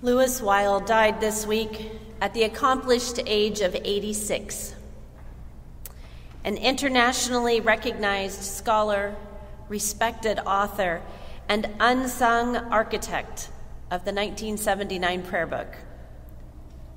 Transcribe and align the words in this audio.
Louis 0.00 0.40
Weil 0.40 0.78
died 0.78 1.20
this 1.20 1.44
week 1.44 1.90
at 2.20 2.32
the 2.32 2.44
accomplished 2.44 3.18
age 3.26 3.60
of 3.62 3.74
86. 3.74 4.76
An 6.44 6.56
internationally 6.56 7.60
recognized 7.60 8.40
scholar, 8.44 9.16
respected 9.68 10.38
author, 10.46 11.02
and 11.48 11.68
unsung 11.80 12.54
architect 12.56 13.48
of 13.90 14.04
the 14.04 14.12
1979 14.12 15.24
prayer 15.24 15.48
book. 15.48 15.74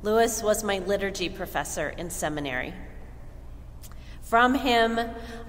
Louis 0.04 0.44
was 0.44 0.64
my 0.64 0.78
liturgy 0.78 1.28
professor 1.28 1.90
in 1.90 2.12
seminary. 2.12 2.76
From 4.22 4.54
him, 4.54 5.00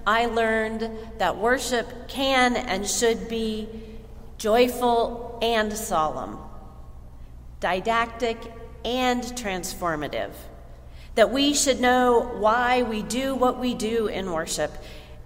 I 0.07 0.25
learned 0.25 0.89
that 1.19 1.37
worship 1.37 2.09
can 2.09 2.57
and 2.57 2.89
should 2.89 3.29
be 3.29 3.69
joyful 4.39 5.39
and 5.43 5.71
solemn, 5.71 6.39
didactic 7.63 8.37
and 8.85 9.23
transformative, 9.23 10.33
that 11.15 11.31
we 11.31 11.55
should 11.55 11.81
know 11.81 12.21
why 12.39 12.83
we 12.83 13.03
do 13.03 13.35
what 13.35 13.59
we 13.59 13.73
do 13.73 14.09
in 14.09 14.33
worship 14.33 14.73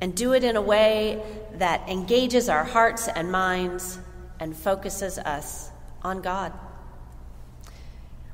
and 0.03 0.15
do 0.15 0.35
it 0.35 0.45
in 0.45 0.55
a 0.55 0.61
way 0.61 1.23
that 1.55 1.89
engages 1.89 2.51
our 2.51 2.65
hearts 2.65 3.09
and 3.09 3.33
minds 3.33 3.99
and 4.39 4.55
focuses 4.55 5.17
us 5.19 5.71
on 6.03 6.21
God. 6.21 6.53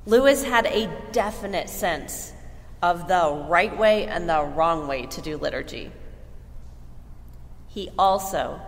Louis 0.04 0.42
had 0.42 0.66
a 0.66 0.90
definite 1.12 1.70
sense 1.70 2.32
of 2.82 3.06
the 3.06 3.46
right 3.48 3.78
way 3.78 4.06
and 4.06 4.28
the 4.28 4.42
wrong 4.42 4.88
way 4.88 5.06
to 5.06 5.22
do 5.22 5.36
liturgy. 5.36 5.92
He 7.68 7.88
also 7.96 8.60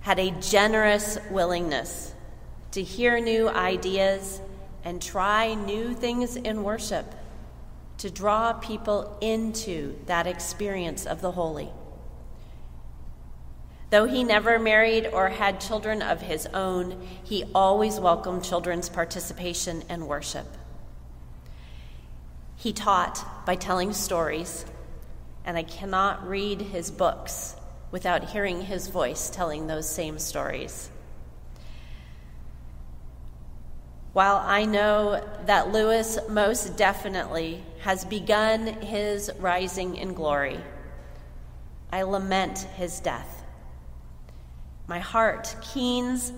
had 0.00 0.18
a 0.18 0.30
generous 0.32 1.16
willingness 1.30 2.12
to 2.72 2.82
hear 2.82 3.20
new 3.20 3.48
ideas 3.48 4.40
and 4.84 5.00
try 5.00 5.54
new 5.54 5.94
things 5.94 6.36
in 6.36 6.62
worship 6.62 7.06
to 7.98 8.10
draw 8.10 8.52
people 8.54 9.16
into 9.20 9.94
that 10.06 10.26
experience 10.26 11.06
of 11.06 11.20
the 11.20 11.32
holy. 11.32 11.70
Though 13.90 14.06
he 14.06 14.24
never 14.24 14.58
married 14.58 15.06
or 15.06 15.28
had 15.28 15.60
children 15.60 16.00
of 16.00 16.22
his 16.22 16.46
own, 16.46 17.06
he 17.22 17.44
always 17.54 18.00
welcomed 18.00 18.42
children's 18.42 18.88
participation 18.88 19.84
in 19.90 20.06
worship. 20.06 20.46
He 22.56 22.72
taught 22.72 23.44
by 23.44 23.54
telling 23.54 23.92
stories, 23.92 24.64
and 25.44 25.58
I 25.58 25.62
cannot 25.62 26.26
read 26.26 26.60
his 26.62 26.90
books 26.90 27.54
without 27.90 28.30
hearing 28.30 28.62
his 28.62 28.88
voice 28.88 29.28
telling 29.28 29.66
those 29.66 29.88
same 29.88 30.18
stories. 30.18 30.90
While 34.12 34.36
I 34.36 34.64
know 34.64 35.26
that 35.46 35.72
Louis 35.72 36.18
most 36.28 36.76
definitely 36.76 37.64
has 37.80 38.04
begun 38.04 38.66
his 38.66 39.30
rising 39.38 39.96
in 39.96 40.12
glory, 40.14 40.60
I 41.90 42.02
lament 42.02 42.58
his 42.76 43.00
death. 43.00 43.42
My 44.86 44.98
heart 44.98 45.56
keens 45.62 46.32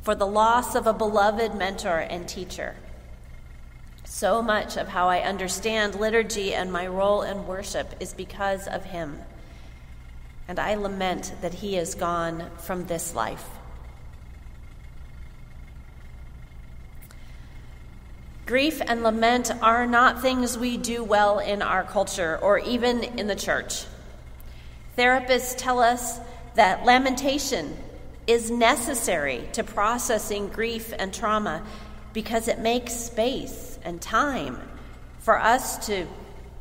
for 0.00 0.14
the 0.14 0.26
loss 0.26 0.74
of 0.74 0.86
a 0.86 0.92
beloved 0.92 1.54
mentor 1.54 1.98
and 1.98 2.28
teacher. 2.28 2.74
So 4.04 4.42
much 4.42 4.76
of 4.76 4.88
how 4.88 5.08
I 5.08 5.20
understand 5.20 5.94
liturgy 5.94 6.54
and 6.54 6.72
my 6.72 6.86
role 6.86 7.22
in 7.22 7.46
worship 7.46 7.94
is 8.00 8.12
because 8.12 8.66
of 8.66 8.84
him 8.84 9.20
and 10.48 10.58
I 10.58 10.74
lament 10.74 11.32
that 11.40 11.54
he 11.54 11.76
is 11.76 11.94
gone 11.94 12.50
from 12.58 12.86
this 12.86 13.14
life. 13.14 13.48
Grief 18.44 18.82
and 18.84 19.02
lament 19.02 19.52
are 19.62 19.86
not 19.86 20.20
things 20.20 20.58
we 20.58 20.76
do 20.76 21.04
well 21.04 21.38
in 21.38 21.62
our 21.62 21.84
culture 21.84 22.38
or 22.42 22.58
even 22.58 23.04
in 23.04 23.28
the 23.28 23.36
church. 23.36 23.84
Therapists 24.98 25.56
tell 25.56 25.78
us 25.78 26.18
that 26.54 26.84
lamentation 26.84 27.76
is 28.26 28.50
necessary 28.50 29.48
to 29.52 29.62
processing 29.62 30.48
grief 30.48 30.92
and 30.98 31.14
trauma 31.14 31.62
because 32.12 32.48
it 32.48 32.58
makes 32.58 32.92
space 32.92 33.78
and 33.84 34.00
time 34.02 34.58
for 35.20 35.38
us 35.38 35.86
to 35.86 36.06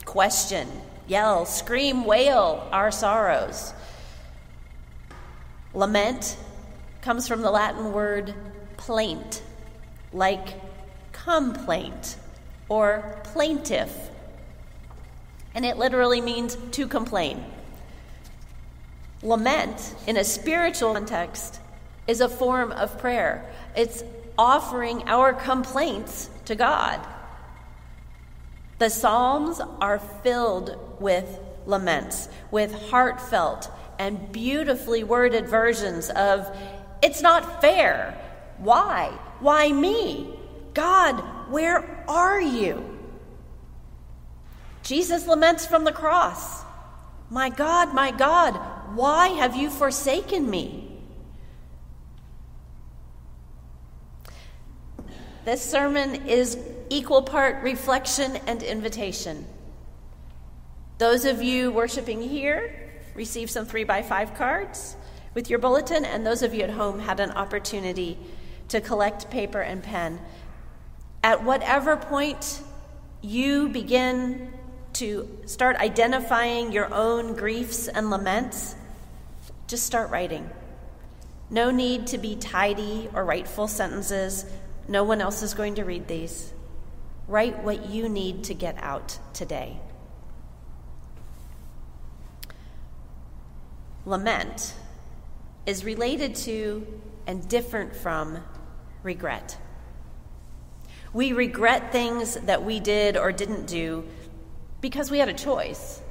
question, 0.06 0.68
yell, 1.08 1.46
scream, 1.46 2.06
wail 2.06 2.68
our 2.72 2.92
sorrows. 2.92 3.74
Lament 5.74 6.38
comes 7.02 7.28
from 7.28 7.42
the 7.42 7.52
Latin 7.52 7.92
word 7.92 8.34
plaint, 8.78 9.42
like 10.13 10.50
complaint 11.24 12.16
or 12.70 13.20
plaintiff. 13.26 14.09
And 15.54 15.66
it 15.66 15.78
literally 15.78 16.22
means 16.22 16.58
to 16.72 16.88
complain. 16.88 17.44
Lament, 19.22 19.94
in 20.08 20.18
a 20.18 20.24
spiritual 20.24 20.94
context, 20.94 21.60
is 22.08 22.22
a 22.22 22.30
form 22.30 22.72
of 22.72 22.98
prayer. 22.98 23.46
It's 23.76 24.04
offering 24.38 25.04
our 25.08 25.34
complaints 25.34 26.30
to 26.46 26.56
God. 26.56 27.06
The 28.80 28.90
Psalms 28.90 29.62
are 29.80 30.00
filled 30.00 30.76
with 31.00 31.40
laments, 31.68 32.30
with 32.50 32.90
heartfelt 32.90 33.70
and 34.00 34.31
beautifully 34.31 35.04
worded 35.04 35.48
versions 35.48 36.10
of, 36.10 36.50
It's 37.04 37.22
not 37.22 37.62
fair. 37.62 38.20
Why? 38.58 39.10
Why 39.40 39.72
me? 39.72 40.41
God, 40.74 41.20
where 41.50 42.04
are 42.08 42.42
you? 42.42 43.00
Jesus 44.84 45.28
laments 45.28 45.66
from 45.66 45.84
the 45.84 45.92
cross 45.92 46.64
My 47.30 47.50
God, 47.50 47.94
my 47.94 48.12
God, 48.12 48.59
why 48.96 49.30
have 49.30 49.56
you 49.56 49.70
forsaken 49.70 50.50
me? 50.50 50.92
This 55.46 55.62
sermon 55.62 56.28
is 56.28 56.58
equal 56.90 57.24
part 57.24 57.64
reflection 57.64 58.38
and 58.48 58.62
invitation. 58.62 59.46
Those 60.98 61.26
of 61.26 61.42
you 61.42 61.72
worshiping 61.72 62.22
here 62.22 62.92
received 63.16 63.50
some 63.50 63.66
three 63.66 63.84
by 63.84 64.04
five 64.04 64.36
cards 64.36 64.96
with 65.34 65.50
your 65.50 65.58
bulletin, 65.58 66.06
and 66.06 66.26
those 66.26 66.44
of 66.44 66.54
you 66.54 66.62
at 66.62 66.70
home 66.70 67.00
had 67.00 67.20
an 67.20 67.31
opportunity 67.31 68.18
to 68.68 68.81
collect 68.81 69.31
paper 69.31 69.62
and 69.62 69.81
pen. 69.81 70.20
At 71.24 71.44
whatever 71.44 71.98
point 71.98 72.62
you 73.22 73.70
begin 73.70 74.52
to 74.94 75.28
start 75.46 75.76
identifying 75.78 76.72
your 76.72 76.94
own 76.94 77.36
griefs 77.36 77.88
and 77.88 78.09
laments, 78.09 78.76
just 79.68 79.86
start 79.86 80.10
writing. 80.10 80.50
No 81.50 81.70
need 81.70 82.08
to 82.08 82.18
be 82.18 82.36
tidy 82.36 83.10
or 83.14 83.24
write 83.24 83.48
full 83.48 83.68
sentences. 83.68 84.46
No 84.88 85.04
one 85.04 85.22
else 85.22 85.44
is 85.44 85.54
going 85.54 85.76
to 85.76 85.84
read 85.84 86.08
these. 86.08 86.54
Write 87.28 87.64
what 87.64 87.90
you 87.90 88.10
need 88.10 88.46
to 88.46 88.54
get 88.54 88.76
out 88.81 89.20
today. 89.34 89.80
Lament 94.06 94.74
is 95.66 95.86
related 95.86 96.36
to 96.36 96.86
and 97.28 97.48
different 97.48 97.96
from 97.96 98.40
regret. 99.04 99.58
We 101.14 101.34
regret 101.34 101.92
things 101.92 102.36
that 102.36 102.64
we 102.64 102.80
did 102.80 103.18
or 103.18 103.32
didn't 103.32 103.68
do 103.68 104.06
because 104.80 105.12
we 105.12 105.20
had 105.20 105.30
a 105.30 105.34
choice. 105.34 106.02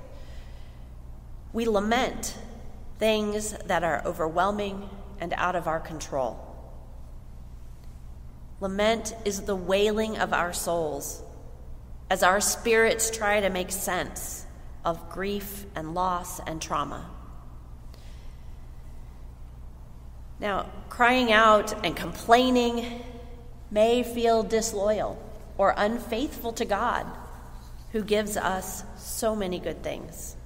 We 1.52 1.66
lament 1.66 2.36
things 2.98 3.52
that 3.66 3.82
are 3.82 4.02
overwhelming 4.04 4.88
and 5.20 5.32
out 5.36 5.56
of 5.56 5.66
our 5.66 5.80
control. 5.80 6.46
Lament 8.60 9.14
is 9.24 9.42
the 9.42 9.56
wailing 9.56 10.18
of 10.18 10.34
our 10.34 10.52
souls 10.52 11.22
as 12.10 12.22
our 12.22 12.40
spirits 12.40 13.10
try 13.10 13.40
to 13.40 13.48
make 13.48 13.72
sense 13.72 14.44
of 14.84 15.10
grief 15.10 15.64
and 15.74 15.94
loss 15.94 16.40
and 16.40 16.60
trauma. 16.60 17.08
Now, 20.40 20.66
crying 20.88 21.32
out 21.32 21.84
and 21.84 21.96
complaining 21.96 23.02
may 23.70 24.02
feel 24.02 24.42
disloyal 24.42 25.20
or 25.56 25.74
unfaithful 25.76 26.52
to 26.54 26.64
God, 26.64 27.06
who 27.92 28.02
gives 28.02 28.36
us 28.36 28.84
so 28.96 29.34
many 29.36 29.58
good 29.58 29.82
things. 29.82 30.36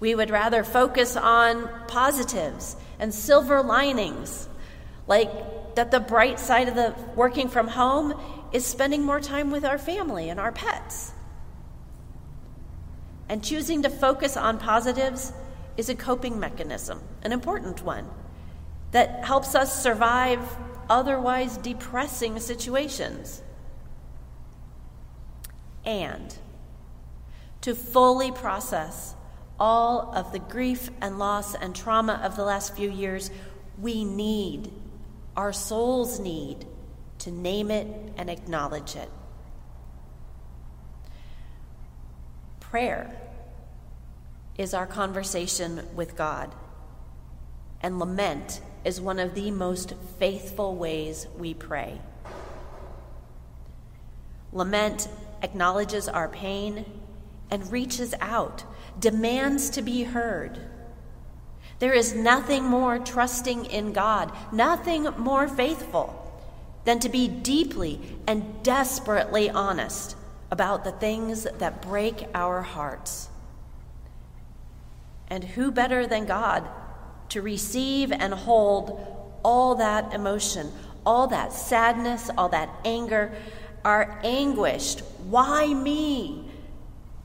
We 0.00 0.14
would 0.14 0.30
rather 0.30 0.64
focus 0.64 1.16
on 1.16 1.68
positives 1.88 2.76
and 2.98 3.14
silver 3.14 3.62
linings, 3.62 4.48
like 5.06 5.74
that 5.76 5.90
the 5.90 6.00
bright 6.00 6.38
side 6.38 6.68
of 6.68 6.74
the 6.74 6.94
working 7.16 7.48
from 7.48 7.68
home 7.68 8.14
is 8.52 8.64
spending 8.64 9.02
more 9.02 9.20
time 9.20 9.50
with 9.50 9.64
our 9.64 9.78
family 9.78 10.28
and 10.28 10.38
our 10.38 10.52
pets. 10.52 11.12
And 13.28 13.42
choosing 13.42 13.82
to 13.82 13.90
focus 13.90 14.36
on 14.36 14.58
positives 14.58 15.32
is 15.76 15.88
a 15.88 15.94
coping 15.94 16.38
mechanism, 16.38 17.00
an 17.22 17.32
important 17.32 17.82
one, 17.82 18.08
that 18.92 19.24
helps 19.24 19.54
us 19.54 19.82
survive 19.82 20.40
otherwise 20.88 21.56
depressing 21.56 22.38
situations. 22.38 23.42
And 25.84 26.36
to 27.60 27.74
fully 27.74 28.30
process 28.30 29.14
all 29.58 30.12
of 30.14 30.32
the 30.32 30.38
grief 30.38 30.90
and 31.00 31.18
loss 31.18 31.54
and 31.54 31.74
trauma 31.74 32.20
of 32.22 32.36
the 32.36 32.44
last 32.44 32.74
few 32.74 32.90
years, 32.90 33.30
we 33.78 34.04
need, 34.04 34.72
our 35.36 35.52
souls 35.52 36.18
need, 36.18 36.66
to 37.18 37.30
name 37.30 37.70
it 37.70 37.86
and 38.16 38.28
acknowledge 38.28 38.96
it. 38.96 39.10
Prayer 42.60 43.16
is 44.58 44.74
our 44.74 44.86
conversation 44.86 45.86
with 45.94 46.16
God, 46.16 46.54
and 47.80 47.98
lament 47.98 48.60
is 48.84 49.00
one 49.00 49.18
of 49.18 49.34
the 49.34 49.50
most 49.50 49.94
faithful 50.18 50.74
ways 50.76 51.26
we 51.38 51.54
pray. 51.54 52.00
Lament 54.52 55.08
acknowledges 55.42 56.08
our 56.08 56.28
pain 56.28 56.84
and 57.50 57.72
reaches 57.72 58.14
out, 58.20 58.64
demands 58.98 59.70
to 59.70 59.82
be 59.82 60.04
heard. 60.04 60.58
There 61.78 61.92
is 61.92 62.14
nothing 62.14 62.64
more 62.64 62.98
trusting 62.98 63.66
in 63.66 63.92
God, 63.92 64.32
nothing 64.52 65.08
more 65.18 65.48
faithful 65.48 66.20
than 66.84 67.00
to 67.00 67.08
be 67.08 67.26
deeply 67.26 68.00
and 68.26 68.62
desperately 68.62 69.50
honest 69.50 70.16
about 70.50 70.84
the 70.84 70.92
things 70.92 71.44
that 71.58 71.82
break 71.82 72.26
our 72.34 72.62
hearts. 72.62 73.28
And 75.28 75.42
who 75.42 75.72
better 75.72 76.06
than 76.06 76.26
God 76.26 76.68
to 77.30 77.42
receive 77.42 78.12
and 78.12 78.32
hold 78.32 79.38
all 79.44 79.74
that 79.76 80.14
emotion, 80.14 80.70
all 81.04 81.26
that 81.28 81.52
sadness, 81.52 82.30
all 82.36 82.48
that 82.50 82.70
anger, 82.84 83.34
our 83.84 84.18
anguished, 84.24 85.00
why 85.28 85.72
me? 85.72 86.48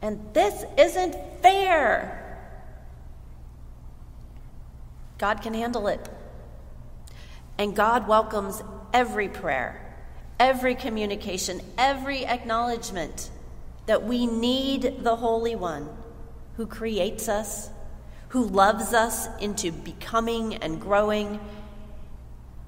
And 0.02 0.34
this 0.34 0.66
isn't 0.78 1.16
fair. 1.42 2.16
God 5.18 5.42
can 5.42 5.54
handle 5.54 5.88
it. 5.88 6.10
And 7.58 7.76
God 7.76 8.08
welcomes 8.08 8.64
every 8.94 9.28
prayer, 9.28 9.96
every 10.40 10.76
communication, 10.76 11.62
every 11.78 12.26
acknowledgement 12.26 13.30
that 13.86 14.04
we 14.06 14.26
need 14.26 15.04
the 15.04 15.18
Holy 15.18 15.56
One 15.56 15.90
who 16.56 16.66
creates 16.66 17.28
us, 17.28 17.70
who 18.30 18.44
loves 18.44 18.94
us 18.94 19.28
into 19.40 19.72
becoming 19.72 20.56
and 20.56 20.80
growing, 20.80 21.40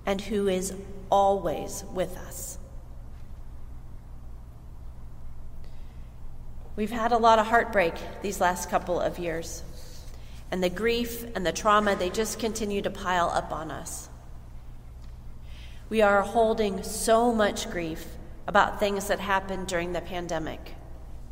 and 0.06 0.20
who 0.20 0.48
is 0.48 0.74
always 1.10 1.84
with 1.94 2.18
us. 2.18 2.58
We've 6.76 6.92
had 6.92 7.12
a 7.12 7.18
lot 7.18 7.38
of 7.38 7.48
heartbreak 7.48 7.94
these 8.22 8.42
last 8.42 8.70
couple 8.70 9.00
of 9.00 9.20
years, 9.20 9.64
and 10.50 10.64
the 10.64 10.70
grief 10.70 11.26
and 11.36 11.46
the 11.46 11.52
trauma, 11.52 11.96
they 11.96 12.10
just 12.10 12.40
continue 12.40 12.82
to 12.82 12.90
pile 12.90 13.30
up 13.30 13.52
on 13.52 13.70
us. 13.70 14.10
We 15.90 16.02
are 16.02 16.22
holding 16.22 16.82
so 16.84 17.34
much 17.34 17.70
grief 17.70 18.06
about 18.48 18.80
things 18.80 19.08
that 19.08 19.20
happened 19.20 19.68
during 19.68 19.94
the 19.94 20.02
pandemic. 20.02 20.76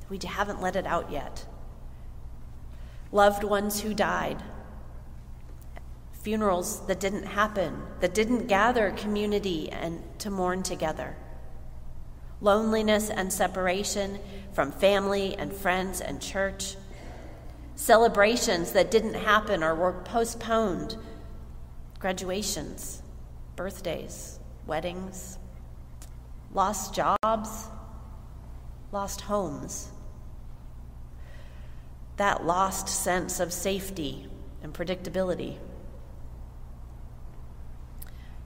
We 0.09 0.19
haven't 0.23 0.61
let 0.61 0.75
it 0.75 0.85
out 0.85 1.11
yet. 1.11 1.45
Loved 3.11 3.43
ones 3.43 3.81
who 3.81 3.93
died, 3.93 4.43
funerals 6.13 6.85
that 6.87 6.99
didn't 6.99 7.25
happen, 7.25 7.81
that 8.01 8.13
didn't 8.13 8.47
gather 8.47 8.91
community 8.91 9.71
and 9.71 10.01
to 10.19 10.29
mourn 10.29 10.61
together. 10.61 11.15
Loneliness 12.41 13.09
and 13.09 13.33
separation 13.33 14.19
from 14.53 14.71
family 14.71 15.35
and 15.35 15.51
friends 15.51 16.01
and 16.01 16.21
church, 16.21 16.75
celebrations 17.75 18.73
that 18.73 18.91
didn't 18.91 19.15
happen 19.15 19.63
or 19.63 19.73
were 19.73 19.93
postponed, 20.03 20.97
graduations, 21.97 23.01
birthdays, 23.55 24.39
weddings, 24.67 25.37
lost 26.53 26.93
jobs, 26.93 27.67
lost 28.91 29.21
homes. 29.21 29.89
That 32.19 32.45
lost 32.45 32.89
sense 32.89 33.39
of 33.39 33.53
safety 33.53 34.27
and 34.61 34.73
predictability. 34.73 35.55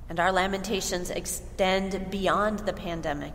And 0.07 0.19
our 0.19 0.31
lamentations 0.31 1.09
extend 1.09 2.11
beyond 2.11 2.59
the 2.59 2.73
pandemic. 2.73 3.33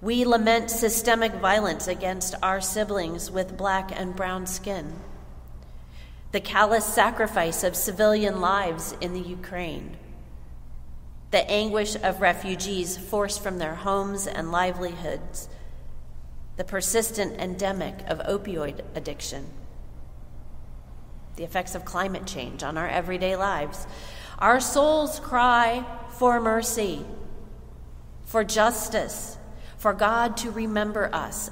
We 0.00 0.24
lament 0.24 0.70
systemic 0.70 1.34
violence 1.34 1.86
against 1.86 2.34
our 2.42 2.62
siblings 2.62 3.30
with 3.30 3.58
black 3.58 3.92
and 3.94 4.16
brown 4.16 4.46
skin, 4.46 4.94
the 6.32 6.40
callous 6.40 6.86
sacrifice 6.86 7.62
of 7.62 7.76
civilian 7.76 8.40
lives 8.40 8.96
in 9.02 9.12
the 9.12 9.20
Ukraine, 9.20 9.98
the 11.30 11.46
anguish 11.50 11.94
of 11.94 12.22
refugees 12.22 12.96
forced 12.96 13.42
from 13.42 13.58
their 13.58 13.74
homes 13.74 14.26
and 14.26 14.50
livelihoods, 14.50 15.50
the 16.56 16.64
persistent 16.64 17.38
endemic 17.40 17.94
of 18.08 18.18
opioid 18.20 18.80
addiction, 18.94 19.46
the 21.36 21.44
effects 21.44 21.74
of 21.74 21.84
climate 21.84 22.26
change 22.26 22.62
on 22.62 22.78
our 22.78 22.88
everyday 22.88 23.36
lives. 23.36 23.86
Our 24.38 24.60
souls 24.60 25.20
cry 25.20 25.84
for 26.10 26.40
mercy, 26.40 27.04
for 28.24 28.44
justice 28.44 29.36
for 29.76 29.92
God 29.92 30.36
to 30.38 30.50
remember 30.50 31.10
us. 31.14 31.50